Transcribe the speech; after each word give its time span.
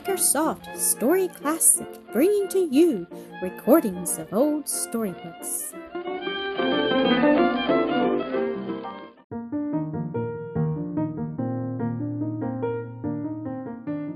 Makersoft 0.00 0.74
Story 0.78 1.28
Classic, 1.28 1.86
bringing 2.10 2.48
to 2.48 2.58
you 2.58 3.06
recordings 3.42 4.16
of 4.16 4.32
old 4.32 4.66
storybooks. 4.66 5.74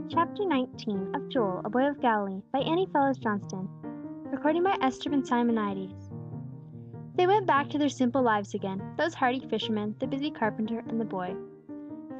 Chapter 0.09 0.47
19 0.47 1.12
of 1.15 1.29
Joel, 1.29 1.61
a 1.67 1.69
Boy 1.69 1.87
of 1.87 2.01
Galilee 2.01 2.41
by 2.51 2.61
Annie 2.61 2.89
Fellows 2.91 3.19
Johnston. 3.19 3.69
Recording 4.32 4.62
by 4.62 4.79
Esteban 4.80 5.23
Simonides. 5.23 6.09
They 7.14 7.27
went 7.27 7.46
back 7.46 7.69
to 7.71 7.79
their 7.79 7.91
simple 7.91 8.23
lives 8.23 8.55
again, 8.55 8.80
those 8.96 9.12
hardy 9.12 9.46
fishermen, 9.51 9.95
the 9.98 10.07
busy 10.07 10.30
carpenter, 10.30 10.82
and 10.89 10.99
the 10.99 11.05
boy. 11.05 11.35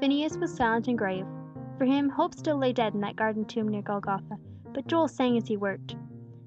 Phineas 0.01 0.37
was 0.37 0.55
silent 0.55 0.87
and 0.89 0.99
grave. 0.99 1.25
For 1.79 1.85
him, 1.85 2.09
hope 2.09 2.35
still 2.35 2.57
lay 2.57 2.73
dead 2.73 2.95
in 2.95 3.01
that 3.01 3.17
garden 3.17 3.45
tomb 3.45 3.69
near 3.69 3.83
Golgotha, 3.83 4.39
but 4.73 4.87
Joel 4.87 5.09
sang 5.09 5.37
as 5.37 5.49
he 5.49 5.57
worked. 5.57 5.97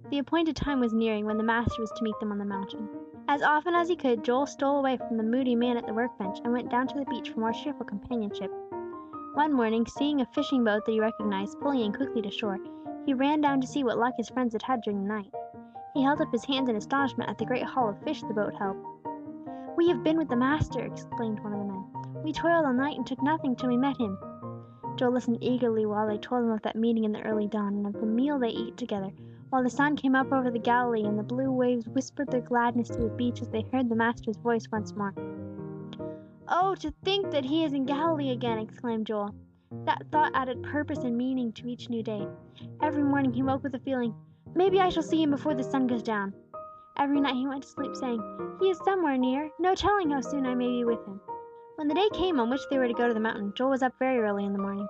The 0.09 0.19
appointed 0.19 0.55
time 0.55 0.79
was 0.79 0.93
nearing 0.93 1.25
when 1.25 1.37
the 1.37 1.43
Master 1.43 1.81
was 1.81 1.91
to 1.91 2.03
meet 2.03 2.17
them 2.19 2.31
on 2.31 2.37
the 2.37 2.45
mountain. 2.45 2.87
As 3.27 3.41
often 3.41 3.75
as 3.75 3.89
he 3.89 3.97
could, 3.97 4.23
Joel 4.23 4.45
stole 4.45 4.77
away 4.79 4.95
from 4.95 5.17
the 5.17 5.23
moody 5.23 5.53
man 5.53 5.75
at 5.75 5.85
the 5.85 5.93
workbench 5.93 6.39
and 6.45 6.53
went 6.53 6.69
down 6.71 6.87
to 6.87 6.97
the 6.97 7.03
beach 7.05 7.31
for 7.31 7.41
more 7.41 7.51
cheerful 7.51 7.85
companionship. 7.85 8.49
One 9.33 9.51
morning, 9.51 9.85
seeing 9.85 10.21
a 10.21 10.25
fishing 10.27 10.63
boat 10.63 10.85
that 10.85 10.93
he 10.93 10.99
recognized 11.01 11.59
pulling 11.59 11.81
in 11.81 11.91
quickly 11.93 12.21
to 12.21 12.31
shore, 12.31 12.57
he 13.05 13.13
ran 13.13 13.41
down 13.41 13.59
to 13.59 13.67
see 13.67 13.83
what 13.83 13.97
luck 13.97 14.13
his 14.15 14.29
friends 14.29 14.53
had 14.53 14.63
had 14.63 14.81
during 14.81 15.03
the 15.03 15.09
night. 15.09 15.33
He 15.93 16.03
held 16.03 16.21
up 16.21 16.31
his 16.31 16.45
hands 16.45 16.69
in 16.69 16.77
astonishment 16.77 17.29
at 17.29 17.37
the 17.37 17.45
great 17.45 17.63
haul 17.63 17.89
of 17.89 17.99
fish 18.03 18.21
the 18.21 18.33
boat 18.33 18.53
held. 18.53 18.77
"We 19.75 19.89
have 19.89 20.03
been 20.03 20.17
with 20.17 20.29
the 20.29 20.37
Master!" 20.37 20.85
exclaimed 20.85 21.41
one 21.41 21.51
of 21.51 21.59
the 21.59 21.65
men. 21.65 21.83
"We 22.23 22.31
toiled 22.31 22.65
all 22.65 22.71
night 22.73 22.95
and 22.95 23.05
took 23.05 23.21
nothing 23.21 23.57
till 23.57 23.67
we 23.67 23.77
met 23.77 23.97
him." 23.97 24.17
Joel 24.97 25.11
listened 25.11 25.37
eagerly 25.41 25.85
while 25.85 26.07
they 26.07 26.17
told 26.17 26.43
him 26.45 26.49
of 26.49 26.63
that 26.63 26.75
meeting 26.75 27.03
in 27.03 27.11
the 27.11 27.21
early 27.21 27.45
dawn, 27.47 27.75
and 27.75 27.85
of 27.85 27.93
the 28.01 28.07
meal 28.07 28.39
they 28.39 28.47
ate 28.49 28.77
together, 28.77 29.11
while 29.51 29.61
the 29.61 29.69
sun 29.69 29.95
came 29.95 30.15
up 30.15 30.31
over 30.33 30.49
the 30.49 30.57
Galilee 30.57 31.03
and 31.05 31.19
the 31.19 31.23
blue 31.23 31.51
waves 31.51 31.87
whispered 31.87 32.31
their 32.31 32.41
gladness 32.41 32.87
to 32.87 32.97
the 32.97 33.09
beach 33.09 33.39
as 33.43 33.49
they 33.49 33.61
heard 33.71 33.89
the 33.89 33.95
Master's 33.95 34.37
voice 34.37 34.67
once 34.71 34.95
more. 34.95 35.13
"Oh, 36.47 36.73
to 36.79 36.89
think 37.03 37.29
that 37.29 37.45
He 37.45 37.63
is 37.63 37.73
in 37.73 37.85
Galilee 37.85 38.31
again!" 38.31 38.57
exclaimed 38.57 39.05
Joel. 39.05 39.35
That 39.85 40.01
thought 40.11 40.31
added 40.33 40.63
purpose 40.63 41.03
and 41.03 41.15
meaning 41.15 41.51
to 41.53 41.67
each 41.67 41.91
new 41.91 42.01
day. 42.01 42.27
Every 42.81 43.03
morning 43.03 43.33
he 43.33 43.43
woke 43.43 43.61
with 43.61 43.73
the 43.73 43.79
feeling, 43.79 44.15
"Maybe 44.55 44.81
I 44.81 44.89
shall 44.89 45.03
see 45.03 45.21
Him 45.21 45.29
before 45.29 45.53
the 45.53 45.61
sun 45.63 45.85
goes 45.85 46.01
down." 46.01 46.33
Every 46.97 47.21
night 47.21 47.35
he 47.35 47.47
went 47.47 47.61
to 47.61 47.69
sleep 47.69 47.95
saying, 47.95 48.57
"He 48.59 48.71
is 48.71 48.79
somewhere 48.83 49.19
near; 49.19 49.51
no 49.59 49.75
telling 49.75 50.09
how 50.09 50.21
soon 50.21 50.47
I 50.47 50.55
may 50.55 50.69
be 50.69 50.85
with 50.85 51.05
Him." 51.05 51.21
When 51.77 51.87
the 51.87 51.93
day 51.93 52.09
came 52.11 52.39
on 52.39 52.49
which 52.49 52.67
they 52.71 52.79
were 52.79 52.87
to 52.87 52.93
go 52.95 53.07
to 53.07 53.13
the 53.13 53.19
mountain, 53.19 53.53
Joel 53.55 53.69
was 53.69 53.83
up 53.83 53.93
very 53.99 54.17
early 54.17 54.45
in 54.45 54.51
the 54.51 54.57
morning. 54.57 54.87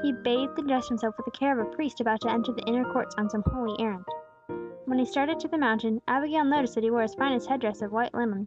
He 0.00 0.12
bathed 0.12 0.56
and 0.60 0.68
dressed 0.68 0.88
himself 0.88 1.16
with 1.16 1.24
the 1.24 1.32
care 1.32 1.58
of 1.58 1.66
a 1.66 1.70
priest 1.74 2.00
about 2.00 2.20
to 2.20 2.30
enter 2.30 2.52
the 2.52 2.62
inner 2.68 2.84
courts 2.92 3.16
on 3.18 3.28
some 3.28 3.42
holy 3.42 3.74
errand. 3.80 4.04
When 4.84 5.00
he 5.00 5.04
started 5.04 5.40
to 5.40 5.48
the 5.48 5.58
mountain, 5.58 6.00
Abigail 6.06 6.44
noticed 6.44 6.76
that 6.76 6.84
he 6.84 6.90
wore 6.92 7.02
his 7.02 7.16
finest 7.16 7.48
headdress 7.48 7.82
of 7.82 7.90
white 7.90 8.14
linen. 8.14 8.46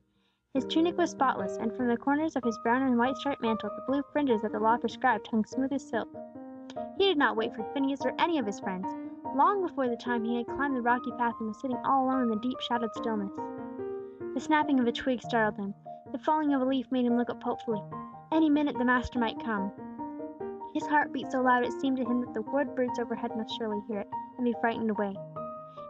His 0.53 0.63
tunic 0.63 0.97
was 0.97 1.11
spotless, 1.11 1.57
and 1.57 1.75
from 1.75 1.89
the 1.89 1.97
corners 1.97 2.37
of 2.37 2.45
his 2.45 2.57
brown 2.63 2.83
and 2.83 2.97
white 2.97 3.17
striped 3.17 3.41
mantle 3.41 3.69
the 3.75 3.83
blue 3.85 4.01
fringes 4.13 4.43
that 4.43 4.53
the 4.53 4.61
law 4.61 4.77
prescribed 4.77 5.27
hung 5.27 5.43
smooth 5.43 5.73
as 5.73 5.85
silk. 5.85 6.07
He 6.97 7.03
did 7.03 7.17
not 7.17 7.35
wait 7.35 7.53
for 7.53 7.65
Phineas 7.73 8.05
or 8.05 8.13
any 8.17 8.39
of 8.39 8.45
his 8.45 8.61
friends. 8.61 8.87
Long 9.35 9.61
before 9.61 9.89
the 9.89 9.97
time 9.97 10.23
he 10.23 10.37
had 10.37 10.47
climbed 10.47 10.77
the 10.77 10.81
rocky 10.81 11.11
path 11.17 11.35
and 11.41 11.49
was 11.49 11.59
sitting 11.59 11.81
all 11.83 12.05
alone 12.05 12.23
in 12.23 12.29
the 12.29 12.35
deep 12.37 12.61
shadowed 12.61 12.95
stillness. 12.95 13.33
The 14.35 14.39
snapping 14.39 14.79
of 14.79 14.87
a 14.87 14.91
twig 14.93 15.21
startled 15.21 15.57
him. 15.57 15.73
Falling 16.23 16.53
of 16.53 16.61
a 16.61 16.65
leaf 16.65 16.89
made 16.89 17.05
him 17.05 17.17
look 17.17 17.29
up 17.29 17.43
hopefully. 17.43 17.81
Any 18.31 18.49
minute 18.49 18.77
the 18.77 18.85
Master 18.85 19.19
might 19.19 19.43
come. 19.43 19.73
His 20.73 20.87
heart 20.87 21.11
beat 21.11 21.29
so 21.29 21.41
loud 21.41 21.65
it 21.65 21.73
seemed 21.73 21.97
to 21.97 22.05
him 22.05 22.21
that 22.21 22.33
the 22.33 22.41
wood 22.41 22.73
birds 22.75 22.97
overhead 22.97 23.35
must 23.35 23.53
surely 23.57 23.81
hear 23.89 23.99
it, 23.99 24.07
and 24.37 24.45
be 24.45 24.55
frightened 24.61 24.89
away. 24.89 25.13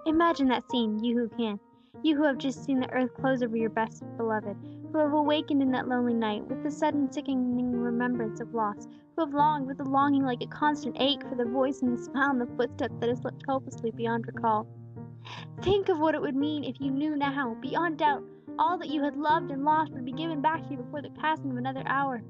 Imagine 0.07 0.47
that 0.47 0.69
scene, 0.71 1.03
you 1.03 1.17
who 1.17 1.29
can. 1.29 1.59
You 2.01 2.17
who 2.17 2.23
have 2.23 2.39
just 2.39 2.65
seen 2.65 2.79
the 2.79 2.91
earth 2.91 3.13
close 3.13 3.43
over 3.43 3.55
your 3.55 3.69
best 3.69 4.03
beloved, 4.17 4.57
who 4.91 4.97
have 4.97 5.13
awakened 5.13 5.61
in 5.61 5.71
that 5.71 5.87
lonely 5.87 6.15
night 6.15 6.47
with 6.47 6.63
the 6.63 6.71
sudden 6.71 7.11
sickening 7.11 7.79
remembrance 7.79 8.39
of 8.41 8.55
loss, 8.55 8.87
who 9.15 9.25
have 9.25 9.35
longed 9.35 9.67
with 9.67 9.79
a 9.81 9.83
longing 9.83 10.23
like 10.23 10.41
a 10.41 10.47
constant 10.47 10.97
ache 10.99 11.21
for 11.29 11.35
the 11.35 11.45
voice 11.45 11.83
and 11.83 11.95
the 11.95 12.03
smile 12.03 12.31
and 12.31 12.41
the 12.41 12.55
footstep 12.57 12.91
that 12.99 13.09
has 13.09 13.19
slipped 13.19 13.43
hopelessly 13.47 13.91
beyond 13.91 14.25
recall. 14.25 14.65
Think 15.61 15.89
of 15.89 15.99
what 15.99 16.15
it 16.15 16.21
would 16.21 16.35
mean 16.35 16.63
if 16.63 16.81
you 16.81 16.89
knew 16.89 17.15
now, 17.15 17.55
beyond 17.61 17.99
doubt, 17.99 18.23
all 18.59 18.77
that 18.77 18.89
you 18.89 19.03
had 19.03 19.17
loved 19.17 19.51
and 19.51 19.65
lost 19.65 19.91
would 19.91 20.05
be 20.05 20.11
given 20.11 20.41
back 20.41 20.63
to 20.63 20.71
you 20.71 20.77
before 20.77 21.01
the 21.01 21.09
passing 21.11 21.51
of 21.51 21.57
another 21.57 21.83
hour. 21.85 22.21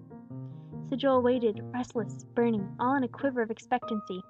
So 0.90 0.96
Joel 0.96 1.22
waited, 1.22 1.62
restless, 1.74 2.24
burning, 2.36 2.76
all 2.80 2.96
in 2.96 3.04
a 3.04 3.08
quiver 3.08 3.42
of 3.42 3.52
expectancy. 3.52 4.24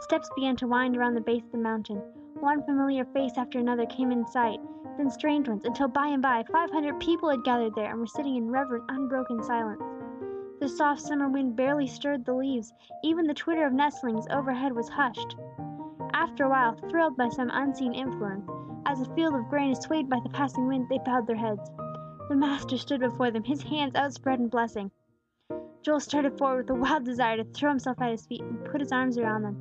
Steps 0.00 0.28
began 0.34 0.56
to 0.56 0.66
wind 0.66 0.96
around 0.96 1.14
the 1.14 1.20
base 1.20 1.44
of 1.44 1.52
the 1.52 1.58
mountain. 1.58 2.02
One 2.40 2.62
familiar 2.64 3.04
face 3.06 3.32
after 3.36 3.58
another 3.58 3.86
came 3.86 4.12
in 4.12 4.26
sight, 4.26 4.60
then 4.98 5.10
strange 5.10 5.48
ones, 5.48 5.64
until 5.64 5.88
by 5.88 6.08
and 6.08 6.22
by 6.22 6.44
five 6.52 6.70
hundred 6.70 7.00
people 7.00 7.30
had 7.30 7.44
gathered 7.44 7.74
there 7.74 7.90
and 7.90 8.00
were 8.00 8.06
sitting 8.06 8.36
in 8.36 8.50
reverent, 8.50 8.84
unbroken 8.88 9.42
silence. 9.42 9.82
The 10.60 10.68
soft 10.68 11.00
summer 11.00 11.28
wind 11.28 11.56
barely 11.56 11.86
stirred 11.86 12.24
the 12.24 12.34
leaves; 12.34 12.72
even 13.02 13.26
the 13.26 13.34
twitter 13.34 13.66
of 13.66 13.72
nestlings 13.72 14.26
overhead 14.30 14.74
was 14.74 14.88
hushed. 14.88 15.36
After 16.12 16.44
a 16.44 16.48
while, 16.48 16.76
thrilled 16.88 17.16
by 17.16 17.28
some 17.28 17.50
unseen 17.52 17.94
influence, 17.94 18.48
as 18.86 19.00
a 19.00 19.14
field 19.16 19.34
of 19.34 19.48
grain 19.48 19.72
is 19.72 19.80
swayed 19.80 20.08
by 20.08 20.20
the 20.22 20.28
passing 20.28 20.68
wind, 20.68 20.86
they 20.88 20.98
bowed 20.98 21.26
their 21.26 21.36
heads. 21.36 21.70
The 22.28 22.36
Master 22.36 22.78
stood 22.78 23.00
before 23.00 23.32
them, 23.32 23.42
his 23.42 23.60
hands 23.62 23.96
outspread 23.96 24.38
in 24.38 24.48
blessing. 24.48 24.92
Joel 25.82 25.98
started 25.98 26.38
forward 26.38 26.68
with 26.68 26.78
a 26.78 26.80
wild 26.80 27.04
desire 27.04 27.36
to 27.36 27.44
throw 27.44 27.70
himself 27.70 28.00
at 28.00 28.12
his 28.12 28.26
feet 28.26 28.42
and 28.42 28.64
put 28.64 28.80
his 28.80 28.92
arms 28.92 29.18
around 29.18 29.42
them. 29.42 29.56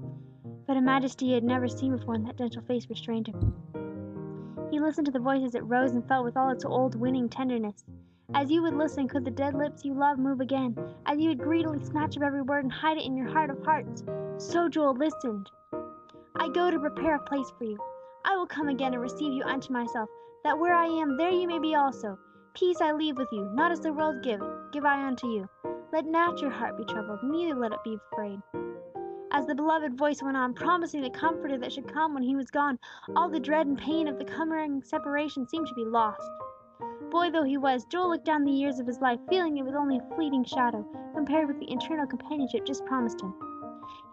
But 0.68 0.78
a 0.78 0.82
majesty 0.82 1.28
he 1.28 1.34
had 1.34 1.44
never 1.44 1.68
seen 1.68 1.98
before 1.98 2.14
in 2.14 2.24
that 2.26 2.38
gentle 2.38 2.62
face 2.62 2.88
restrained 2.88 3.28
him. 3.28 3.54
He 4.70 4.80
listened 4.80 5.06
to 5.06 5.12
the 5.12 5.20
voice 5.20 5.44
as 5.44 5.56
it 5.56 5.64
rose 5.64 5.94
and 5.94 6.08
fell 6.08 6.24
with 6.24 6.38
all 6.38 6.50
its 6.50 6.66
old 6.66 6.94
winning 6.94 7.28
tenderness. 7.28 7.84
As 8.36 8.52
you 8.52 8.62
would 8.62 8.76
listen 8.76 9.08
could 9.08 9.26
the 9.26 9.32
dead 9.32 9.56
lips 9.56 9.86
you 9.86 9.96
love 9.96 10.20
move 10.20 10.40
again, 10.40 10.78
as 11.08 11.20
you 11.20 11.30
would 11.30 11.40
greedily 11.40 11.84
snatch 11.84 12.16
up 12.16 12.24
every 12.24 12.44
word 12.44 12.64
and 12.64 12.74
hide 12.74 12.98
it 12.98 13.06
in 13.06 13.18
your 13.18 13.28
heart 13.28 13.50
of 13.50 13.64
hearts, 13.64 14.04
so 14.38 14.70
Joel 14.70 14.96
listened. 14.96 15.50
I 16.36 16.50
go 16.50 16.70
to 16.70 16.80
prepare 16.80 17.16
a 17.16 17.24
place 17.24 17.52
for 17.58 17.64
you. 17.64 17.80
I 18.28 18.36
will 18.36 18.48
come 18.48 18.70
again 18.70 18.94
and 18.94 19.02
receive 19.04 19.32
you 19.34 19.44
unto 19.44 19.72
myself, 19.72 20.10
that 20.44 20.58
where 20.58 20.74
I 20.74 20.88
am, 20.88 21.16
there 21.16 21.30
you 21.30 21.48
may 21.48 21.60
be 21.60 21.76
also. 21.76 22.18
Peace 22.56 22.82
I 22.82 22.92
leave 22.92 23.18
with 23.18 23.28
you, 23.32 23.48
not 23.54 23.72
as 23.72 23.82
the 23.82 23.94
world 23.94 24.24
giveth, 24.24 24.50
give 24.72 24.84
I 24.84 25.06
unto 25.06 25.28
you. 25.28 25.48
Let 25.94 26.08
not 26.08 26.42
your 26.42 26.50
heart 26.50 26.76
be 26.76 26.86
troubled, 26.86 27.20
neither 27.24 27.54
let 27.54 27.72
it 27.72 27.84
be 27.84 28.00
afraid. 28.12 28.40
As 29.32 29.46
the 29.46 29.54
beloved 29.54 29.96
voice 29.96 30.24
went 30.24 30.38
on, 30.38 30.56
promising 30.56 31.02
the 31.02 31.10
comforter 31.12 31.60
that 31.60 31.72
should 31.72 31.94
come 31.94 32.16
when 32.16 32.24
he 32.24 32.36
was 32.36 32.50
gone, 32.50 32.80
all 33.16 33.30
the 33.30 33.40
dread 33.40 33.68
and 33.68 33.78
pain 33.78 34.08
of 34.08 34.18
the 34.18 34.26
coming 34.26 34.82
separation 34.82 35.48
seemed 35.48 35.68
to 35.68 35.76
be 35.76 35.86
lost. 35.86 36.28
Boy 37.12 37.30
though 37.30 37.44
he 37.44 37.58
was, 37.58 37.86
Joel 37.86 38.10
looked 38.10 38.26
down 38.26 38.44
the 38.44 38.52
years 38.52 38.80
of 38.80 38.88
his 38.88 39.02
life, 39.02 39.20
feeling 39.30 39.58
it 39.58 39.66
was 39.66 39.76
only 39.76 40.00
a 40.00 40.16
fleeting 40.16 40.46
shadow, 40.46 40.84
compared 41.14 41.48
with 41.48 41.60
the 41.60 41.72
eternal 41.72 42.08
companionship 42.08 42.66
just 42.66 42.86
promised 42.86 43.22
him. 43.22 43.36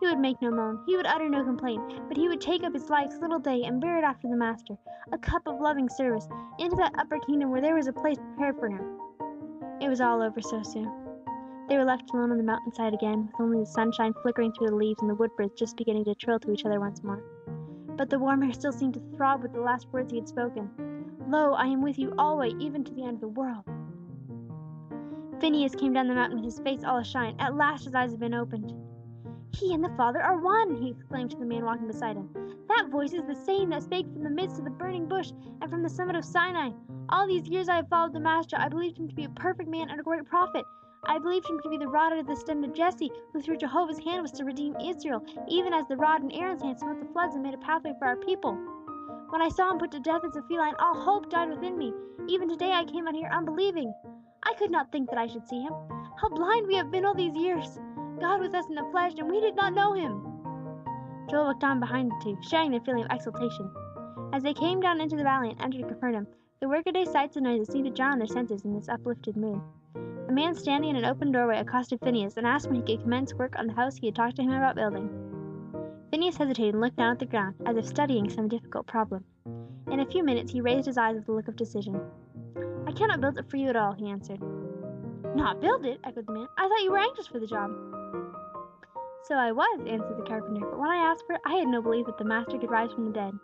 He 0.03 0.09
would 0.09 0.19
make 0.19 0.43
no 0.43 0.51
moan, 0.51 0.81
he 0.85 0.97
would 0.97 1.07
utter 1.07 1.29
no 1.29 1.45
complaint, 1.45 1.81
but 2.09 2.17
he 2.17 2.27
would 2.27 2.41
take 2.41 2.65
up 2.65 2.75
his 2.75 2.91
life's 2.91 3.21
little 3.21 3.39
day 3.39 3.63
and 3.63 3.81
bear 3.81 3.99
it 3.99 4.05
after 4.05 4.27
the 4.27 4.35
Master, 4.35 4.77
a 5.13 5.17
cup 5.17 5.47
of 5.47 5.61
loving 5.61 5.89
service, 5.89 6.27
into 6.59 6.75
that 6.75 6.99
upper 6.99 7.21
kingdom 7.21 7.53
where 7.53 7.61
there 7.61 7.77
was 7.77 7.87
a 7.87 7.93
place 7.93 8.19
prepared 8.19 8.59
for 8.59 8.69
him. 8.69 8.99
It 9.81 9.89
was 9.89 10.01
all 10.01 10.21
over 10.21 10.41
so 10.41 10.61
soon. 10.65 10.91
They 11.69 11.77
were 11.77 11.85
left 11.85 12.11
alone 12.11 12.33
on 12.33 12.37
the 12.37 12.43
mountainside 12.43 12.95
again, 12.95 13.27
with 13.27 13.41
only 13.41 13.61
the 13.61 13.67
sunshine 13.67 14.13
flickering 14.23 14.53
through 14.53 14.71
the 14.71 14.75
leaves 14.75 15.01
and 15.01 15.09
the 15.09 15.15
wood 15.15 15.31
birds 15.37 15.53
just 15.57 15.77
beginning 15.77 16.07
to 16.07 16.17
trill 16.17 16.41
to 16.41 16.51
each 16.51 16.65
other 16.67 16.81
once 16.81 17.05
more. 17.05 17.23
But 17.97 18.11
the 18.11 18.19
warm 18.19 18.43
air 18.43 18.53
still 18.53 18.73
seemed 18.73 18.95
to 18.95 19.17
throb 19.17 19.43
with 19.43 19.53
the 19.53 19.61
last 19.61 19.87
words 19.93 20.11
he 20.11 20.19
had 20.19 20.29
spoken. 20.29 20.69
Lo, 21.29 21.53
I 21.53 21.67
am 21.67 21.81
with 21.81 21.97
you 21.97 22.13
alway, 22.19 22.51
even 22.59 22.83
to 22.83 22.93
the 22.93 23.05
end 23.05 23.15
of 23.15 23.21
the 23.21 23.29
world. 23.29 23.63
Phineas 25.39 25.77
came 25.77 25.93
down 25.93 26.09
the 26.09 26.15
mountain 26.15 26.39
with 26.39 26.45
his 26.45 26.59
face 26.59 26.83
all 26.83 27.01
ashine. 27.01 27.37
At 27.39 27.55
last 27.55 27.85
his 27.85 27.95
eyes 27.95 28.11
had 28.11 28.19
been 28.19 28.35
opened. 28.35 28.75
He 29.55 29.75
and 29.75 29.85
the 29.85 29.95
Father 29.97 30.23
are 30.23 30.41
one! 30.41 30.75
he 30.75 30.91
exclaimed 30.91 31.31
to 31.33 31.37
the 31.37 31.45
man 31.45 31.65
walking 31.65 31.87
beside 31.87 32.17
him. 32.17 32.31
That 32.69 32.89
voice 32.91 33.13
is 33.13 33.27
the 33.27 33.35
same 33.35 33.69
that 33.71 33.83
spake 33.83 34.07
from 34.11 34.25
the 34.25 34.31
midst 34.31 34.59
of 34.59 34.65
the 34.65 34.71
burning 34.71 35.07
bush 35.07 35.31
and 35.61 35.71
from 35.71 35.83
the 35.83 35.91
summit 35.91 36.17
of 36.17 36.25
Sinai. 36.25 36.71
All 37.11 37.27
these 37.27 37.49
years 37.49 37.69
I 37.69 37.77
have 37.77 37.89
followed 37.89 38.15
the 38.15 38.21
Master. 38.21 38.57
I 38.59 38.69
believed 38.69 38.99
him 38.99 39.09
to 39.09 39.15
be 39.15 39.25
a 39.25 39.31
perfect 39.31 39.69
man 39.69 39.91
and 39.91 40.01
a 40.01 40.03
great 40.03 40.25
prophet. 40.25 40.65
I 41.05 41.19
believed 41.19 41.51
him 41.51 41.61
to 41.63 41.69
be 41.69 41.77
the 41.77 41.89
rod 41.89 42.13
out 42.13 42.21
of 42.21 42.27
the 42.27 42.37
stem 42.37 42.65
of 42.65 42.73
Jesse, 42.73 43.11
who 43.33 43.43
through 43.43 43.59
Jehovah's 43.59 43.99
hand 43.99 44.23
was 44.23 44.33
to 44.33 44.45
redeem 44.45 44.75
Israel, 44.77 45.23
even 45.49 45.75
as 45.75 45.87
the 45.87 45.97
rod 45.97 46.23
in 46.23 46.33
Aaron's 46.33 46.63
hand 46.63 46.79
smote 46.79 47.01
the 47.01 47.13
floods 47.13 47.35
and 47.35 47.43
made 47.43 47.55
a 47.55 47.59
pathway 47.59 47.93
for 47.99 48.07
our 48.07 48.17
people. 48.17 48.55
When 49.29 49.43
I 49.43 49.49
saw 49.49 49.71
him 49.71 49.79
put 49.79 49.91
to 49.93 50.01
death 50.01 50.25
as 50.25 50.37
a 50.37 50.43
feline, 50.43 50.75
all 50.79 50.95
hope 50.95 51.29
died 51.29 51.51
within 51.51 51.77
me. 51.77 51.93
Even 52.29 52.49
today 52.49 52.73
I 52.73 52.85
came 52.85 53.07
out 53.07 53.15
here 53.15 53.31
unbelieving. 53.33 53.93
I 54.45 54.55
could 54.55 54.71
not 54.71 54.93
think 54.93 55.11
that 55.11 55.19
I 55.19 55.27
should 55.27 55.47
see 55.47 55.61
him. 55.61 55.75
How 56.21 56.29
blind 56.29 56.67
we 56.67 56.77
have 56.77 56.91
been 56.91 57.05
all 57.05 57.15
these 57.15 57.37
years! 57.37 57.79
God 58.23 58.41
was 58.41 58.55
us 58.55 58.69
in 58.69 58.77
the 58.77 58.89
flesh, 58.93 59.15
and 59.19 59.29
we 59.29 59.41
did 59.41 59.57
not 59.57 59.75
know 59.75 59.95
him. 59.95 60.23
Joel 61.29 61.49
looked 61.49 61.65
on 61.65 61.81
behind 61.81 62.09
the 62.09 62.21
two, 62.23 62.39
sharing 62.41 62.71
their 62.71 62.81
feeling 62.81 63.03
of 63.03 63.11
exultation. 63.11 63.69
As 64.33 64.45
they 64.45 64.55
came 64.55 64.81
down 64.81 65.01
into 65.01 65.17
the 65.17 65.25
valley 65.25 65.51
and 65.51 65.61
entered 65.61 65.89
Capernaum, 65.89 66.29
the 66.61 66.69
workaday 66.69 67.05
sights 67.05 67.35
and 67.35 67.45
noises 67.45 67.67
seemed 67.67 67.87
to 67.87 67.91
jar 67.91 68.13
on 68.13 68.19
their 68.19 68.29
senses 68.29 68.65
in 68.65 68.75
this 68.75 68.89
uplifted 68.89 69.37
mood. 69.37 69.61
A 70.29 70.33
man 70.33 70.55
standing 70.55 70.91
in 70.91 70.97
an 70.97 71.05
open 71.05 71.33
doorway 71.33 71.59
accosted 71.59 71.99
Phineas 72.01 72.37
and 72.37 72.47
asked 72.47 72.69
when 72.69 72.77
he 72.77 72.83
could 72.83 73.03
commence 73.03 73.35
work 73.35 73.59
on 73.59 73.67
the 73.67 73.75
house 73.75 73.97
he 73.97 74.07
had 74.07 74.15
talked 74.15 74.37
to 74.37 74.43
him 74.43 74.53
about 74.53 74.77
building. 74.77 75.11
Phineas 76.13 76.37
hesitated 76.37 76.75
and 76.75 76.81
looked 76.81 76.97
down 76.97 77.11
at 77.11 77.19
the 77.19 77.27
ground, 77.27 77.57
as 77.67 77.77
if 77.77 77.87
studying 77.87 78.31
some 78.31 78.47
difficult 78.47 78.87
problem. 78.87 79.25
In 79.91 79.99
a 79.99 80.07
few 80.07 80.23
minutes 80.23 80.53
he 80.53 80.61
raised 80.61 80.87
his 80.87 80.97
eyes 80.97 81.17
with 81.17 81.29
a 81.29 81.33
look 81.33 81.49
of 81.49 81.57
decision. 81.57 82.01
"I 82.87 82.93
cannot 82.93 83.21
build 83.21 83.37
it 83.39 83.51
for 83.51 83.57
you 83.57 83.69
at 83.69 83.77
all," 83.77 83.95
he 83.95 84.09
answered. 84.09 84.41
"Not 85.35 85.61
build 85.61 85.85
it!" 85.85 85.99
echoed 86.05 86.27
the 86.29 86.33
man. 86.33 86.47
"I 86.57 86.69
thought 86.69 86.85
you 86.85 86.93
were 86.93 86.99
anxious 86.99 87.27
for 87.27 87.41
the 87.41 87.49
job." 87.49 87.92
"So 89.25 89.37
I 89.37 89.53
was," 89.53 89.81
answered 89.87 90.17
the 90.19 90.25
carpenter, 90.25 90.67
"but 90.67 90.81
when 90.81 90.91
I 90.91 90.97
asked 90.97 91.27
for 91.27 91.35
it, 91.35 91.41
I 91.45 91.55
had 91.55 91.69
no 91.69 91.81
belief 91.81 92.07
that 92.07 92.19
the 92.19 92.25
Master 92.25 92.59
could 92.59 92.73
rise 92.73 92.93
from 92.93 93.05
the 93.05 93.13
dead. 93.13 93.39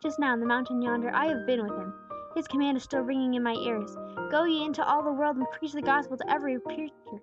Just 0.00 0.20
now, 0.20 0.32
on 0.32 0.38
the 0.38 0.46
mountain 0.46 0.80
yonder, 0.80 1.10
I 1.12 1.26
have 1.26 1.44
been 1.44 1.62
with 1.62 1.76
him. 1.76 1.92
His 2.36 2.46
command 2.46 2.76
is 2.76 2.84
still 2.84 3.02
ringing 3.02 3.34
in 3.34 3.42
my 3.42 3.54
ears, 3.54 3.96
'Go 4.30 4.44
ye 4.44 4.64
into 4.64 4.86
all 4.86 5.02
the 5.02 5.12
world 5.12 5.36
and 5.36 5.50
preach 5.50 5.72
the 5.72 5.82
gospel 5.82 6.16
to 6.16 6.30
every 6.30 6.60
creature.' 6.60 7.20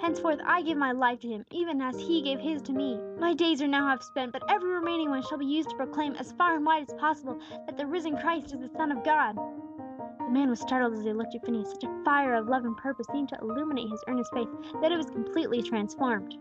Henceforth 0.00 0.40
I 0.44 0.62
give 0.62 0.78
my 0.78 0.90
life 0.90 1.20
to 1.20 1.28
Him, 1.28 1.44
even 1.52 1.80
as 1.80 1.96
He 2.00 2.22
gave 2.22 2.40
His 2.40 2.60
to 2.62 2.72
me. 2.72 2.98
My 3.20 3.34
days 3.34 3.62
are 3.62 3.68
now 3.68 3.86
half 3.86 4.02
spent, 4.02 4.32
but 4.32 4.42
every 4.48 4.70
remaining 4.70 5.10
one 5.10 5.22
shall 5.22 5.38
be 5.38 5.46
used 5.46 5.70
to 5.70 5.76
proclaim 5.76 6.14
as 6.14 6.32
far 6.32 6.56
and 6.56 6.66
wide 6.66 6.88
as 6.88 6.94
possible 6.94 7.38
that 7.66 7.76
the 7.76 7.86
risen 7.86 8.16
Christ 8.16 8.52
is 8.52 8.58
the 8.58 8.68
Son 8.76 8.90
of 8.90 9.04
God." 9.04 9.36
The 9.36 10.30
man 10.30 10.50
was 10.50 10.60
startled 10.60 10.94
as 10.94 11.04
he 11.04 11.12
looked 11.12 11.36
at 11.36 11.44
Phineas. 11.44 11.70
Such 11.70 11.84
a 11.84 12.04
fire 12.04 12.34
of 12.34 12.48
love 12.48 12.64
and 12.64 12.76
purpose 12.76 13.06
seemed 13.12 13.28
to 13.28 13.38
illuminate 13.40 13.90
his 13.90 14.02
earnest 14.08 14.32
face 14.32 14.48
that 14.80 14.90
it 14.90 14.96
was 14.96 15.10
completely 15.10 15.62
transformed. 15.62 16.36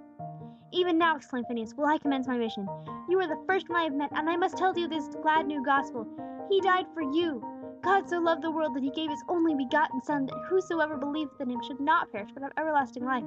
"Even 0.72 0.98
now," 0.98 1.16
exclaimed 1.16 1.48
Phineas, 1.48 1.74
"will 1.76 1.88
I 1.88 1.98
commence 1.98 2.28
my 2.28 2.38
mission. 2.38 2.68
You 3.10 3.20
are 3.20 3.28
the 3.28 3.44
first 3.48 3.70
one 3.70 3.80
I 3.80 3.84
have 3.86 3.94
met, 3.94 4.12
and 4.14 4.30
I 4.30 4.36
must 4.36 4.58
tell 4.58 4.78
you 4.78 4.88
this 4.88 5.08
glad 5.22 5.48
new 5.48 5.64
gospel. 5.64 6.08
He 6.50 6.62
died 6.62 6.86
for 6.94 7.02
you. 7.02 7.44
God 7.82 8.08
so 8.10 8.20
loved 8.20 8.44
the 8.44 8.52
world 8.52 8.76
that 8.76 8.84
He 8.84 8.92
gave 8.92 9.10
His 9.10 9.24
only 9.28 9.56
begotten 9.56 10.02
Son, 10.04 10.26
that 10.28 10.46
whosoever 10.48 10.98
believeth 10.98 11.40
in 11.40 11.50
Him 11.50 11.62
should 11.64 11.80
not 11.80 12.12
perish, 12.12 12.30
but 12.34 12.44
have 12.44 12.54
everlasting 12.58 13.06
life. 13.06 13.24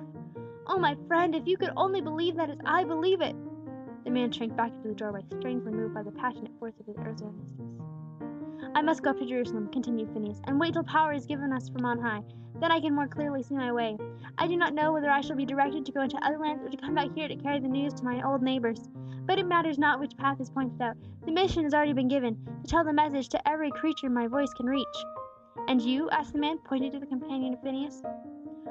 Oh, 0.66 0.78
my 0.78 0.96
friend, 1.08 1.34
if 1.34 1.46
you 1.46 1.56
could 1.56 1.72
only 1.76 2.00
believe 2.00 2.36
that 2.36 2.50
as 2.50 2.58
I 2.64 2.84
believe 2.84 3.20
it!" 3.20 3.34
The 4.04 4.10
man 4.10 4.30
shrank 4.30 4.56
back 4.56 4.72
into 4.72 4.88
the 4.88 4.94
doorway, 4.94 5.24
strangely 5.38 5.72
moved 5.72 5.94
by 5.94 6.02
the 6.02 6.12
passionate 6.12 6.52
force 6.58 6.78
of 6.78 6.86
his 6.86 6.96
earnestness. 6.98 7.54
"I 8.74 8.80
must 8.80 9.02
go 9.02 9.10
up 9.10 9.18
to 9.18 9.26
Jerusalem," 9.26 9.68
continued 9.70 10.10
Phineas, 10.12 10.40
"and 10.44 10.58
wait 10.58 10.72
till 10.72 10.82
power 10.82 11.12
is 11.12 11.26
given 11.26 11.52
us 11.52 11.68
from 11.68 11.84
on 11.84 11.98
high. 11.98 12.22
Then 12.58 12.72
I 12.72 12.80
can 12.80 12.94
more 12.94 13.06
clearly 13.06 13.42
see 13.42 13.54
my 13.54 13.70
way. 13.70 13.98
I 14.38 14.46
do 14.46 14.56
not 14.56 14.72
know 14.72 14.92
whether 14.92 15.10
I 15.10 15.20
shall 15.20 15.36
be 15.36 15.44
directed 15.44 15.84
to 15.84 15.92
go 15.92 16.00
into 16.00 16.16
other 16.24 16.38
lands 16.38 16.64
or 16.64 16.68
to 16.70 16.76
come 16.76 16.94
back 16.94 17.14
here 17.14 17.28
to 17.28 17.36
carry 17.36 17.60
the 17.60 17.68
news 17.68 17.92
to 17.94 18.04
my 18.04 18.22
old 18.22 18.42
neighbors. 18.42 18.88
But 19.26 19.38
it 19.38 19.46
matters 19.46 19.78
not 19.78 20.00
which 20.00 20.16
path 20.16 20.40
is 20.40 20.50
pointed 20.50 20.80
out. 20.80 20.96
The 21.24 21.32
mission 21.32 21.64
has 21.64 21.74
already 21.74 21.92
been 21.92 22.08
given, 22.08 22.34
to 22.62 22.66
tell 22.68 22.82
the 22.82 22.92
message 22.92 23.28
to 23.30 23.48
every 23.48 23.70
creature 23.70 24.08
my 24.08 24.26
voice 24.26 24.52
can 24.54 24.66
reach." 24.66 25.04
"And 25.68 25.80
you?" 25.80 26.08
asked 26.10 26.32
the 26.32 26.38
man, 26.40 26.58
pointing 26.64 26.92
to 26.92 26.98
the 26.98 27.06
companion 27.06 27.54
of 27.54 27.62
Phineas. 27.62 28.02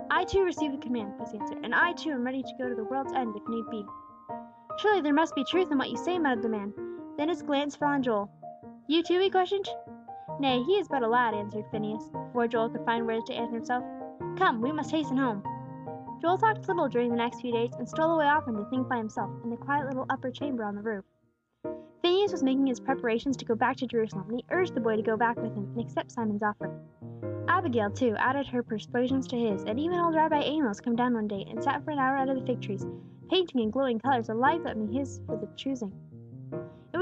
"I 0.10 0.24
too 0.26 0.44
receive 0.44 0.72
the 0.72 0.78
command," 0.80 1.14
was 1.20 1.32
the 1.32 1.40
answer, 1.40 1.58
"and 1.64 1.76
I 1.76 1.94
too 1.94 2.12
am 2.12 2.24
ready 2.26 2.42
to 2.42 2.54
go 2.58 2.68
to 2.68 2.76
the 2.76 2.84
world's 2.84 3.14
end 3.14 3.36
if 3.36 3.48
need 3.48 3.70
be." 3.70 3.86
"Surely 4.80 5.02
there 5.02 5.14
must 5.14 5.36
be 5.36 5.44
truth 5.44 5.72
in 5.72 5.78
what 5.78 5.92
you 5.92 5.98
say," 5.98 6.18
muttered 6.18 6.44
the 6.44 6.50
man. 6.50 6.74
Then 7.18 7.30
his 7.30 7.44
glance 7.44 7.76
fell 7.76 7.90
on 7.90 8.04
Joel. 8.04 8.30
"You 8.88 9.04
too?" 9.04 9.20
he 9.20 9.30
questioned. 9.30 9.70
"Nay, 10.42 10.64
he 10.64 10.80
is 10.80 10.88
but 10.88 11.04
a 11.04 11.08
lad," 11.08 11.36
answered 11.36 11.68
Phineas, 11.70 12.10
before 12.10 12.48
Joel 12.48 12.70
could 12.70 12.84
find 12.84 13.06
words 13.06 13.26
to 13.26 13.34
answer 13.36 13.58
himself. 13.58 13.84
"Come, 14.38 14.60
we 14.60 14.72
must 14.72 14.90
hasten 14.90 15.16
home." 15.16 15.44
Joel 16.20 16.40
talked 16.40 16.68
little 16.68 16.90
during 16.90 17.12
the 17.12 17.16
next 17.16 17.42
few 17.42 17.52
days, 17.52 17.76
and 17.78 17.88
stole 17.88 18.10
away 18.16 18.26
often 18.26 18.56
to 18.56 18.66
think 18.66 18.90
by 18.90 18.98
himself, 18.98 19.30
in 19.44 19.52
the 19.52 19.56
quiet 19.56 19.86
little 19.86 20.08
upper 20.10 20.32
chamber 20.32 20.64
on 20.64 20.74
the 20.74 20.82
roof. 20.82 21.06
Phineas 22.02 22.32
was 22.32 22.42
making 22.42 22.66
his 22.66 22.80
preparations 22.80 23.38
to 23.38 23.46
go 23.46 23.54
back 23.54 23.78
to 23.78 23.86
Jerusalem, 23.86 24.26
and 24.30 24.40
he 24.40 24.46
urged 24.50 24.74
the 24.74 24.82
boy 24.82 24.96
to 24.96 25.04
go 25.04 25.16
back 25.16 25.38
with 25.40 25.54
him 25.54 25.70
and 25.76 25.80
accept 25.80 26.10
Simon's 26.10 26.42
offer. 26.42 26.76
Abigail, 27.48 27.92
too, 27.92 28.16
added 28.18 28.48
her 28.48 28.64
persuasions 28.64 29.28
to 29.28 29.38
his, 29.38 29.64
and 29.66 29.80
even 29.80 30.00
old 30.00 30.16
Rabbi 30.16 30.42
Amos 30.42 30.80
came 30.80 30.96
down 30.96 31.14
one 31.14 31.28
day 31.28 31.46
and 31.52 31.64
sat 31.64 31.84
for 31.84 31.92
an 31.92 32.00
hour 32.00 32.18
under 32.18 32.34
the 32.34 32.46
fig 32.48 32.62
trees, 32.62 32.88
painting 33.30 33.62
in 33.62 33.70
glowing 33.70 34.00
colors 34.00 34.30
a 34.30 34.34
life 34.34 34.64
that 34.64 34.76
was 34.76 34.90
his 34.90 35.22
for 35.28 35.38
the 35.38 35.48
choosing. 35.56 35.94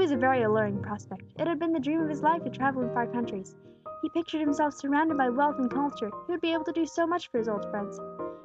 It 0.00 0.04
was 0.04 0.12
a 0.12 0.16
very 0.16 0.44
alluring 0.44 0.80
prospect. 0.80 1.24
It 1.38 1.46
had 1.46 1.58
been 1.58 1.74
the 1.74 1.78
dream 1.78 2.00
of 2.00 2.08
his 2.08 2.22
life 2.22 2.42
to 2.44 2.48
travel 2.48 2.80
in 2.80 2.90
far 2.94 3.06
countries. 3.06 3.54
He 4.00 4.08
pictured 4.08 4.40
himself 4.40 4.72
surrounded 4.72 5.18
by 5.18 5.28
wealth 5.28 5.58
and 5.58 5.70
culture; 5.70 6.10
he 6.26 6.32
would 6.32 6.40
be 6.40 6.54
able 6.54 6.64
to 6.64 6.72
do 6.72 6.86
so 6.86 7.06
much 7.06 7.28
for 7.28 7.36
his 7.36 7.50
old 7.50 7.70
friends. 7.70 8.00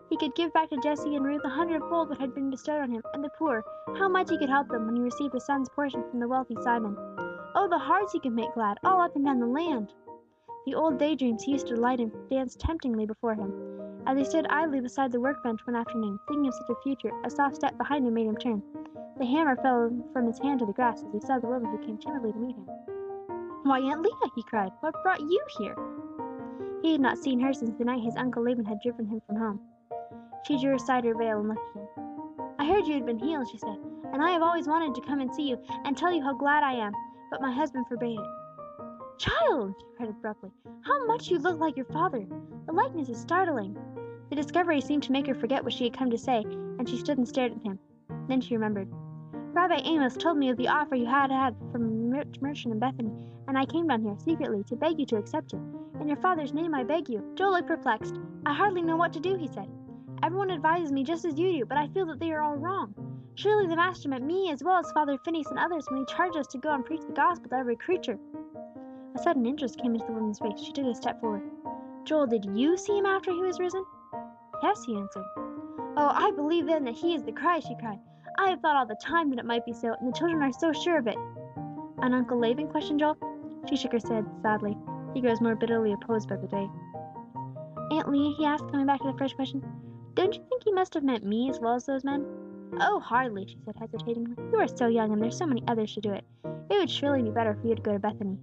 He 0.09 0.17
could 0.17 0.35
give 0.35 0.51
back 0.51 0.69
to 0.71 0.77
Jesse 0.83 1.15
and 1.15 1.25
Ruth 1.25 1.45
a 1.45 1.49
hundredfold 1.49 2.09
what 2.09 2.19
had 2.19 2.35
been 2.35 2.49
bestowed 2.49 2.81
on 2.81 2.91
him, 2.91 3.03
and 3.13 3.23
the 3.23 3.29
poor, 3.39 3.63
how 3.97 4.09
much 4.09 4.29
he 4.31 4.37
could 4.37 4.49
help 4.49 4.67
them 4.67 4.85
when 4.85 4.97
he 4.97 5.01
received 5.01 5.33
a 5.33 5.39
son's 5.39 5.69
portion 5.69 6.03
from 6.09 6.19
the 6.19 6.27
wealthy 6.27 6.57
Simon. 6.61 6.97
Oh, 7.55 7.69
the 7.69 7.77
hearts 7.77 8.11
he 8.11 8.19
could 8.19 8.33
make 8.33 8.53
glad, 8.53 8.77
all 8.83 8.99
up 8.99 9.15
and 9.15 9.23
down 9.23 9.39
the 9.39 9.47
land! 9.47 9.93
The 10.65 10.75
old 10.75 10.99
day 10.99 11.15
dreams 11.15 11.47
used 11.47 11.67
to 11.67 11.79
light 11.79 12.01
and 12.01 12.11
dance 12.29 12.57
temptingly 12.57 13.05
before 13.05 13.35
him. 13.35 14.03
As 14.05 14.17
he 14.17 14.25
stood 14.25 14.45
idly 14.47 14.81
beside 14.81 15.13
the 15.13 15.21
work 15.21 15.41
bench 15.41 15.61
one 15.65 15.77
afternoon, 15.77 16.19
thinking 16.27 16.49
of 16.49 16.53
such 16.53 16.69
a 16.69 16.81
future, 16.81 17.11
a 17.23 17.29
soft 17.29 17.55
step 17.55 17.77
behind 17.77 18.05
him 18.05 18.13
made 18.13 18.27
him 18.27 18.35
turn. 18.35 18.61
The 19.17 19.25
hammer 19.25 19.55
fell 19.55 19.89
from 20.11 20.25
his 20.27 20.39
hand 20.39 20.59
to 20.59 20.65
the 20.65 20.73
grass 20.73 21.01
as 21.01 21.13
he 21.13 21.21
saw 21.21 21.39
the 21.39 21.47
woman 21.47 21.71
who 21.71 21.77
came 21.77 21.97
timidly 21.97 22.33
to 22.33 22.37
meet 22.37 22.55
him. 22.57 22.67
"Why, 23.63 23.79
Aunt 23.79 24.01
Leah!" 24.01 24.31
he 24.35 24.43
cried. 24.43 24.73
"What 24.81 25.01
brought 25.03 25.21
you 25.21 25.41
here?" 25.57 25.75
He 26.81 26.91
had 26.91 26.99
not 26.99 27.17
seen 27.17 27.39
her 27.39 27.53
since 27.53 27.73
the 27.77 27.85
night 27.85 28.03
his 28.03 28.17
uncle 28.17 28.43
Laban 28.43 28.65
had 28.65 28.81
driven 28.81 29.05
him 29.05 29.21
from 29.25 29.37
home. 29.37 29.61
She 30.43 30.59
drew 30.59 30.75
aside 30.75 31.05
her 31.05 31.15
veil 31.15 31.39
and 31.39 31.47
looked 31.47 31.61
at 31.77 31.81
him. 31.81 32.45
"I 32.59 32.65
heard 32.65 32.85
you 32.87 32.93
had 32.93 33.05
been 33.05 33.17
healed," 33.17 33.47
she 33.49 33.57
said, 33.57 33.77
"and 34.11 34.21
I 34.21 34.31
have 34.31 34.41
always 34.41 34.67
wanted 34.67 34.93
to 34.95 35.07
come 35.07 35.21
and 35.21 35.33
see 35.33 35.49
you, 35.49 35.59
and 35.85 35.95
tell 35.95 36.11
you 36.11 36.21
how 36.21 36.33
glad 36.33 36.63
I 36.63 36.73
am, 36.73 36.91
but 37.31 37.41
my 37.41 37.53
husband 37.53 37.87
forbade 37.87 38.19
it." 38.19 38.25
"Child!" 39.17 39.75
she 39.79 39.85
cried 39.95 40.09
abruptly, 40.09 40.51
"how 40.81 41.05
much 41.05 41.29
you 41.31 41.39
look 41.39 41.57
like 41.57 41.77
your 41.77 41.85
father! 41.85 42.27
The 42.65 42.73
likeness 42.73 43.07
is 43.07 43.17
startling." 43.17 43.77
The 44.29 44.35
discovery 44.35 44.81
seemed 44.81 45.03
to 45.03 45.13
make 45.13 45.27
her 45.27 45.35
forget 45.35 45.63
what 45.63 45.71
she 45.71 45.85
had 45.85 45.97
come 45.97 46.09
to 46.09 46.17
say, 46.17 46.43
and 46.43 46.87
she 46.89 46.97
stood 46.97 47.17
and 47.17 47.27
stared 47.27 47.53
at 47.53 47.63
him. 47.63 47.79
Then 48.27 48.41
she 48.41 48.55
remembered. 48.55 48.89
"Rabbi 49.55 49.79
Amos 49.85 50.17
told 50.17 50.37
me 50.37 50.49
of 50.49 50.57
the 50.57 50.67
offer 50.67 50.95
you 50.95 51.05
had 51.05 51.31
had 51.31 51.55
from 51.71 51.83
a 51.85 52.17
rich 52.17 52.41
merchant 52.41 52.73
in 52.73 52.79
Bethany, 52.79 53.31
and 53.47 53.57
I 53.57 53.65
came 53.65 53.87
down 53.87 54.01
here, 54.01 54.17
secretly, 54.17 54.65
to 54.65 54.75
beg 54.75 54.99
you 54.99 55.05
to 55.05 55.15
accept 55.15 55.53
it. 55.53 55.61
In 56.01 56.09
your 56.09 56.17
father's 56.17 56.53
name 56.53 56.75
I 56.75 56.83
beg 56.83 57.07
you." 57.07 57.23
Joel 57.35 57.51
looked 57.51 57.69
perplexed. 57.69 58.19
"I 58.45 58.53
hardly 58.53 58.81
know 58.81 58.97
what 58.97 59.13
to 59.13 59.21
do," 59.21 59.35
he 59.37 59.47
said. 59.47 59.69
Everyone 60.21 60.51
advises 60.51 60.91
me 60.91 61.05
just 61.05 61.23
as 61.23 61.39
you 61.39 61.59
do, 61.59 61.65
but 61.65 61.77
I 61.77 61.87
feel 61.87 62.05
that 62.07 62.19
they 62.19 62.33
are 62.33 62.41
all 62.41 62.57
wrong. 62.57 62.93
Surely 63.35 63.65
the 63.65 63.77
Master 63.77 64.09
meant 64.09 64.25
me 64.25 64.51
as 64.51 64.61
well 64.61 64.75
as 64.77 64.91
Father 64.91 65.17
Phineas 65.19 65.49
and 65.49 65.57
others 65.57 65.85
when 65.89 65.99
He 65.99 66.05
charged 66.05 66.35
us 66.35 66.47
to 66.47 66.57
go 66.57 66.73
and 66.73 66.83
preach 66.83 67.05
the 67.07 67.13
gospel 67.13 67.47
to 67.49 67.55
every 67.55 67.77
creature." 67.77 68.19
A 69.15 69.19
sudden 69.19 69.45
interest 69.45 69.79
came 69.79 69.93
into 69.93 70.05
the 70.05 70.11
woman's 70.11 70.39
face. 70.39 70.59
She 70.59 70.73
took 70.73 70.85
a 70.85 70.93
step 70.93 71.21
forward. 71.21 71.49
"Joel, 72.03 72.27
did 72.27 72.43
you 72.43 72.75
see 72.75 72.97
Him 72.97 73.05
after 73.05 73.31
He 73.31 73.41
was 73.41 73.57
risen?" 73.61 73.85
"Yes," 74.61 74.83
he 74.83 74.97
answered. 74.97 75.23
"Oh, 75.95 76.11
I 76.13 76.31
believe 76.35 76.65
then 76.65 76.83
that 76.83 76.95
He 76.95 77.15
is 77.15 77.23
the 77.23 77.31
Christ!" 77.31 77.69
she 77.69 77.75
cried. 77.75 77.99
"I 78.37 78.49
have 78.49 78.59
thought 78.59 78.75
all 78.75 78.85
the 78.85 78.95
time 78.95 79.29
that 79.29 79.39
it 79.39 79.45
might 79.45 79.65
be 79.65 79.71
so, 79.73 79.93
and 79.93 80.07
the 80.07 80.11
children 80.11 80.43
are 80.43 80.51
so 80.51 80.71
sure 80.73 80.97
of 80.97 81.07
it." 81.07 81.17
"And 81.99 82.13
Uncle 82.13 82.37
Laban?" 82.37 82.67
questioned 82.67 82.99
Joel. 82.99 83.17
She 83.69 83.75
shook 83.75 83.93
her 83.93 84.13
head 84.13 84.25
sadly. 84.41 84.77
He 85.13 85.21
grows 85.21 85.39
more 85.39 85.55
bitterly 85.55 85.93
opposed 85.93 86.27
by 86.27 86.35
the 86.35 86.47
day. 86.47 86.69
"Aunt 87.91 88.09
Leah," 88.09 88.33
he 88.37 88.45
asked, 88.45 88.69
coming 88.69 88.85
back 88.87 88.99
to 89.01 89.11
the 89.11 89.17
first 89.17 89.35
question. 89.35 89.63
Don't 90.15 90.35
you 90.35 90.43
think 90.49 90.63
he 90.65 90.71
must 90.73 90.93
have 90.95 91.03
meant 91.03 91.23
me 91.23 91.49
as 91.49 91.59
well 91.61 91.75
as 91.75 91.85
those 91.85 92.03
men?" 92.03 92.25
"Oh, 92.81 92.99
hardly!" 92.99 93.45
she 93.47 93.57
said 93.63 93.77
hesitatingly. 93.77 94.35
"You 94.51 94.59
are 94.59 94.67
so 94.67 94.87
young, 94.87 95.13
and 95.13 95.21
there 95.21 95.29
are 95.29 95.31
so 95.31 95.45
many 95.45 95.63
others 95.67 95.93
to 95.93 96.01
do 96.01 96.11
it. 96.11 96.25
It 96.69 96.77
would 96.77 96.89
surely 96.89 97.21
be 97.23 97.29
better 97.31 97.55
for 97.55 97.67
you 97.67 97.75
to 97.75 97.81
go 97.81 97.93
to 97.93 97.99
Bethany." 97.99 98.37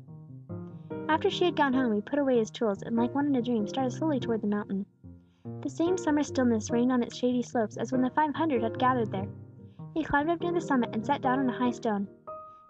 After 1.08 1.28
she 1.28 1.44
had 1.44 1.56
gone 1.56 1.74
home, 1.74 1.92
he 1.92 2.00
put 2.00 2.18
away 2.18 2.38
his 2.38 2.50
tools, 2.50 2.82
and 2.82 2.96
like 2.96 3.14
one 3.14 3.26
in 3.26 3.36
a 3.36 3.42
dream, 3.42 3.66
started 3.66 3.90
slowly 3.90 4.20
toward 4.20 4.40
the 4.40 4.46
mountain. 4.46 4.86
The 5.60 5.68
same 5.68 5.98
summer 5.98 6.22
stillness 6.22 6.70
reigned 6.70 6.92
on 6.92 7.02
its 7.02 7.16
shady 7.16 7.42
slopes 7.42 7.76
as 7.76 7.92
when 7.92 8.00
the 8.00 8.10
five 8.10 8.34
hundred 8.34 8.62
had 8.62 8.78
gathered 8.78 9.10
there. 9.12 9.28
He 9.94 10.04
climbed 10.04 10.30
up 10.30 10.40
near 10.40 10.52
the 10.52 10.60
summit 10.60 10.90
and 10.94 11.04
sat 11.04 11.20
down 11.20 11.38
on 11.38 11.48
a 11.48 11.58
high 11.58 11.70
stone. 11.70 12.08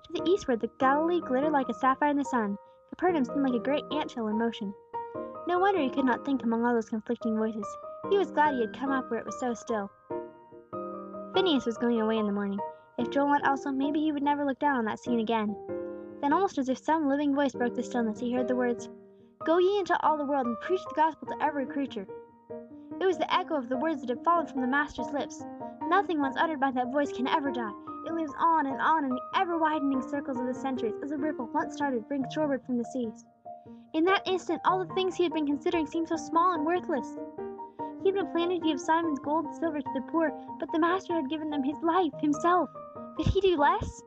To 0.05 0.13
the 0.13 0.29
eastward 0.29 0.61
the 0.61 0.71
Galilee 0.79 1.21
glittered 1.21 1.53
like 1.53 1.69
a 1.69 1.75
sapphire 1.75 2.11
in 2.11 2.17
the 2.17 2.25
sun; 2.25 2.57
Capernaum 2.91 3.25
seemed 3.25 3.43
like 3.43 3.55
a 3.55 3.65
great 3.65 3.85
ant 3.93 4.11
hill 4.11 4.27
in 4.27 4.39
motion. 4.39 4.75
No 5.47 5.61
wonder 5.61 5.81
he 5.81 5.91
could 5.91 6.05
not 6.05 6.25
think 6.25 6.43
among 6.43 6.65
all 6.65 6.75
those 6.75 6.89
conflicting 6.89 7.37
voices. 7.37 7.67
He 8.11 8.19
was 8.19 8.33
glad 8.33 8.55
he 8.55 8.61
had 8.61 8.77
come 8.77 8.91
up 8.91 9.09
where 9.11 9.21
it 9.21 9.27
was 9.27 9.39
so 9.39 9.55
still. 9.55 9.91
Phineas 11.33 11.65
was 11.65 11.79
going 11.79 12.01
away 12.01 12.19
in 12.19 12.27
the 12.27 12.33
morning. 12.33 12.59
If 12.99 13.11
Joel 13.11 13.31
went 13.31 13.47
also, 13.47 13.71
maybe 13.71 14.01
he 14.01 14.13
would 14.13 14.23
never 14.23 14.45
look 14.45 14.59
down 14.59 14.77
on 14.79 14.85
that 14.87 14.99
scene 14.99 15.21
again. 15.21 15.57
Then 16.21 16.33
almost 16.33 16.59
as 16.59 16.69
if 16.69 16.79
some 16.79 17.09
living 17.09 17.35
voice 17.35 17.53
broke 17.53 17.75
the 17.75 17.83
stillness, 17.83 18.21
he 18.21 18.33
heard 18.33 18.49
the 18.49 18.57
words, 18.57 18.89
"Go 19.45 19.59
ye 19.59 19.79
into 19.79 19.99
all 20.05 20.17
the 20.17 20.25
world, 20.25 20.47
and 20.47 20.61
preach 20.61 20.85
the 20.89 20.95
gospel 20.95 21.29
to 21.29 21.43
every 21.43 21.67
creature." 21.67 22.07
It 23.03 23.07
was 23.07 23.19
the 23.19 23.35
echo 23.35 23.57
of 23.57 23.69
the 23.69 23.77
words 23.77 24.01
that 24.01 24.11
had 24.11 24.23
fallen 24.23 24.47
from 24.47 24.61
the 24.61 24.69
Master's 24.69 25.11
lips. 25.11 25.45
Nothing 25.89 26.21
once 26.21 26.37
uttered 26.39 26.61
by 26.61 26.71
that 26.71 26.93
voice 26.93 27.11
can 27.11 27.27
ever 27.27 27.51
die. 27.51 27.73
It 28.07 28.15
lives 28.15 28.33
on 28.39 28.67
and 28.67 28.81
on 28.81 29.05
in 29.05 29.11
the 29.11 29.21
ever 29.35 29.59
widening 29.59 30.01
circles 30.03 30.39
of 30.39 30.47
the 30.47 30.55
centuries, 30.55 30.95
as 31.03 31.11
a 31.11 31.17
ripple, 31.17 31.51
once 31.53 31.75
started, 31.75 32.07
brings 32.07 32.33
shoreward 32.33 32.63
from 32.65 32.79
the 32.79 32.85
seas. 32.85 33.25
In 33.93 34.05
that 34.05 34.23
instant 34.29 34.61
all 34.65 34.79
the 34.85 34.95
things 34.95 35.17
he 35.17 35.25
had 35.25 35.33
been 35.33 35.49
considering 35.49 35.85
seemed 35.89 36.11
so 36.11 36.17
small 36.17 36.55
and 36.55 36.65
worthless. 36.65 37.19
He 38.05 38.11
had 38.11 38.15
been 38.15 38.31
planning 38.31 38.61
to 38.61 38.69
give 38.69 38.81
Simon's 38.81 39.19
gold 39.19 39.47
and 39.47 39.55
silver 39.57 39.81
to 39.81 39.93
the 39.95 40.03
poor, 40.03 40.33
but 40.61 40.71
the 40.71 40.79
Master 40.79 41.15
had 41.15 41.29
given 41.29 41.51
them 41.51 41.65
His 41.65 41.83
life, 41.83 42.13
Himself. 42.21 42.71
Could 43.17 43.27
He 43.27 43.41
do 43.41 43.57
less? 43.57 44.01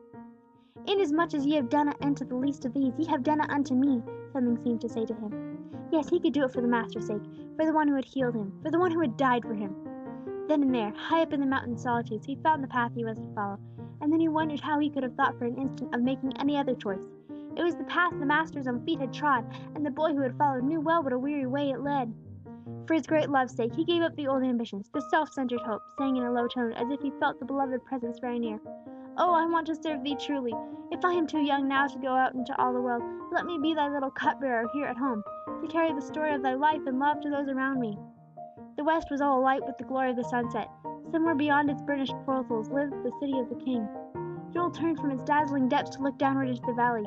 "Inasmuch 0.86 1.34
as 1.34 1.44
ye 1.44 1.56
have 1.56 1.68
done 1.68 1.88
it 1.88 1.96
unto 2.00 2.24
the 2.24 2.36
least 2.36 2.64
of 2.64 2.72
these, 2.72 2.94
ye 2.96 3.04
have 3.04 3.22
done 3.22 3.42
it 3.42 3.50
unto 3.50 3.74
me," 3.74 4.02
something 4.32 4.56
seemed 4.64 4.80
to 4.80 4.88
say 4.88 5.04
to 5.04 5.12
him. 5.12 5.55
Yes, 5.92 6.08
he 6.08 6.20
could 6.20 6.32
do 6.32 6.44
it 6.44 6.52
for 6.52 6.60
the 6.60 6.68
Master's 6.68 7.06
sake, 7.06 7.22
for 7.56 7.64
the 7.64 7.72
one 7.72 7.88
who 7.88 7.94
had 7.94 8.04
healed 8.04 8.34
him, 8.34 8.52
for 8.62 8.70
the 8.70 8.78
one 8.78 8.90
who 8.90 9.00
had 9.00 9.16
died 9.16 9.42
for 9.42 9.54
him. 9.54 9.74
Then 10.48 10.62
and 10.62 10.74
there, 10.74 10.92
high 10.96 11.22
up 11.22 11.32
in 11.32 11.40
the 11.40 11.46
mountain 11.46 11.76
solitudes, 11.76 12.26
he 12.26 12.36
found 12.36 12.62
the 12.62 12.68
path 12.68 12.92
he 12.94 13.04
was 13.04 13.18
to 13.18 13.34
follow, 13.34 13.58
and 14.00 14.12
then 14.12 14.20
he 14.20 14.28
wondered 14.28 14.60
how 14.60 14.78
he 14.78 14.90
could 14.90 15.02
have 15.02 15.14
thought 15.14 15.38
for 15.38 15.44
an 15.44 15.56
instant 15.56 15.94
of 15.94 16.02
making 16.02 16.36
any 16.38 16.56
other 16.56 16.74
choice. 16.74 17.04
It 17.56 17.62
was 17.62 17.74
the 17.74 17.84
path 17.84 18.12
the 18.18 18.26
Master's 18.26 18.66
own 18.66 18.84
feet 18.84 19.00
had 19.00 19.12
trod, 19.12 19.46
and 19.74 19.84
the 19.84 19.90
boy 19.90 20.12
who 20.12 20.20
had 20.20 20.36
followed 20.36 20.64
knew 20.64 20.80
well 20.80 21.02
what 21.02 21.12
a 21.12 21.18
weary 21.18 21.46
way 21.46 21.70
it 21.70 21.80
led. 21.80 22.12
For 22.86 22.94
his 22.94 23.06
great 23.06 23.30
love's 23.30 23.54
sake, 23.54 23.74
he 23.74 23.84
gave 23.84 24.02
up 24.02 24.14
the 24.16 24.28
old 24.28 24.42
ambitions, 24.42 24.90
the 24.92 25.00
self-centered 25.10 25.60
hope, 25.60 25.82
saying 25.98 26.16
in 26.16 26.24
a 26.24 26.32
low 26.32 26.46
tone, 26.46 26.72
as 26.72 26.90
if 26.90 27.00
he 27.00 27.10
felt 27.18 27.38
the 27.38 27.46
beloved 27.46 27.84
presence 27.84 28.18
very 28.18 28.38
near, 28.38 28.60
"Oh, 29.18 29.32
I 29.32 29.46
want 29.46 29.66
to 29.68 29.74
serve 29.74 30.02
Thee 30.02 30.14
truly. 30.14 30.54
If 30.90 31.04
I 31.04 31.12
am 31.12 31.26
too 31.26 31.40
young 31.40 31.66
now 31.66 31.86
to 31.86 31.98
go 31.98 32.14
out 32.14 32.34
into 32.34 32.54
all 32.60 32.74
the 32.74 32.82
world, 32.82 33.02
let 33.32 33.46
me 33.46 33.58
be 33.58 33.72
Thy 33.72 33.88
little 33.88 34.10
cupbearer 34.10 34.68
here 34.74 34.86
at 34.86 34.98
home, 34.98 35.22
to 35.60 35.66
carry 35.68 35.92
the 35.92 36.02
story 36.02 36.34
of 36.34 36.42
Thy 36.42 36.54
life 36.54 36.86
and 36.86 36.98
love 36.98 37.20
to 37.22 37.30
those 37.30 37.48
around 37.48 37.80
me." 37.80 37.98
The 38.76 38.84
west 38.84 39.10
was 39.10 39.22
all 39.22 39.38
alight 39.40 39.64
with 39.64 39.78
the 39.78 39.84
glory 39.84 40.10
of 40.10 40.16
the 40.16 40.24
sunset. 40.24 40.68
Somewhere 41.10 41.34
beyond 41.34 41.70
its 41.70 41.80
burnished 41.80 42.14
portals 42.26 42.70
lived 42.70 42.92
the 43.02 43.12
city 43.18 43.38
of 43.38 43.48
the 43.48 43.54
King. 43.54 43.88
Joel 44.52 44.70
turned 44.70 45.00
from 45.00 45.10
its 45.10 45.24
dazzling 45.24 45.68
depths 45.68 45.96
to 45.96 46.02
look 46.02 46.18
downward 46.18 46.48
into 46.50 46.62
the 46.66 46.74
valley. 46.74 47.06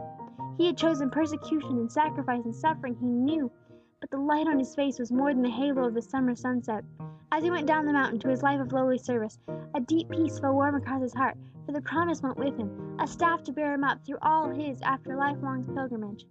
He 0.58 0.66
had 0.66 0.78
chosen 0.78 1.12
persecution 1.12 1.78
and 1.78 1.92
sacrifice 1.92 2.44
and 2.44 2.56
suffering, 2.56 2.96
he 2.96 3.06
knew, 3.06 3.52
but 4.00 4.12
the 4.12 4.18
light 4.18 4.48
on 4.48 4.60
his 4.60 4.76
face 4.76 5.00
was 5.00 5.12
more 5.12 5.34
than 5.34 5.44
the 5.44 5.50
halo 5.50 5.88
of 5.88 5.94
the 5.94 6.02
summer 6.02 6.36
sunset. 6.36 6.84
As 7.32 7.44
he 7.44 7.52
went 7.52 7.68
down 7.68 7.86
the 7.86 7.94
mountain 7.94 8.20
to 8.20 8.30
his 8.30 8.42
life 8.42 8.60
of 8.60 8.72
lowly 8.72 8.98
service, 8.98 9.38
a 9.76 9.80
deep 9.80 10.10
peace 10.10 10.40
fell 10.40 10.54
warm 10.54 10.76
across 10.76 11.02
his 11.02 11.14
heart, 11.14 11.38
for 11.66 11.74
the 11.74 11.82
promise 11.82 12.22
went 12.22 12.38
with 12.38 12.58
him, 12.58 12.98
a 13.00 13.08
staff 13.08 13.44
to 13.44 13.52
bear 13.52 13.74
him 13.74 13.84
up 13.84 14.04
through 14.06 14.18
all 14.22 14.50
his 14.50 14.82
after 14.82 15.16
lifelong 15.16 15.64
pilgrimage. 15.76 16.26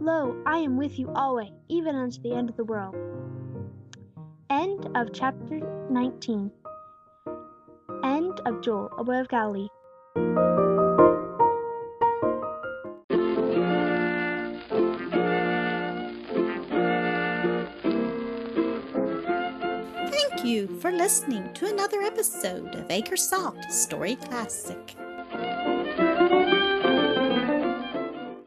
Lo, 0.00 0.42
I 0.44 0.58
am 0.58 0.76
with 0.76 0.98
you 0.98 1.10
alway, 1.14 1.52
even 1.68 1.96
unto 1.96 2.20
the 2.20 2.34
end 2.34 2.50
of 2.50 2.56
the 2.56 2.64
world. 2.64 2.94
End 4.50 4.88
of 4.94 5.12
chapter 5.12 5.60
19. 5.90 6.50
End 8.04 8.40
of 8.44 8.60
Joel, 8.60 8.90
a 8.98 9.04
boy 9.04 9.20
of 9.20 9.28
Galilee. 9.28 9.68
For 20.90 20.96
listening 20.96 21.52
to 21.52 21.66
another 21.66 22.02
episode 22.02 22.74
of 22.74 22.88
Acresoft 22.88 23.70
Story 23.70 24.16
Classic. 24.16 24.96